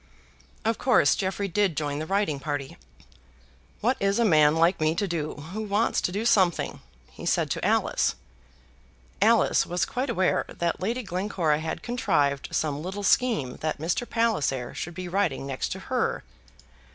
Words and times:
Of 0.65 0.79
course 0.79 1.13
Jeffrey 1.13 1.47
did 1.47 1.77
join 1.77 1.99
the 1.99 2.07
riding 2.07 2.39
party. 2.39 2.75
"What 3.81 3.97
is 3.99 4.17
a 4.17 4.25
man 4.25 4.55
like 4.55 4.79
me 4.81 4.95
to 4.95 5.07
do 5.07 5.35
who 5.35 5.61
wants 5.61 6.01
to 6.01 6.11
do 6.11 6.25
something?" 6.25 6.81
he 7.11 7.23
said 7.23 7.51
to 7.51 7.63
Alice. 7.63 8.15
Alice 9.21 9.63
was 9.67 9.85
quite 9.85 10.09
aware 10.09 10.45
that 10.49 10.79
Lady 10.81 11.03
Glencora 11.03 11.59
had 11.59 11.83
contrived 11.83 12.47
some 12.51 12.81
little 12.81 13.03
scheme 13.03 13.57
that 13.57 13.77
Mr. 13.77 14.09
Palliser 14.09 14.73
should 14.73 14.95
be 14.95 15.07
riding 15.07 15.45
next 15.45 15.69
to 15.73 15.79
her. 15.81 16.23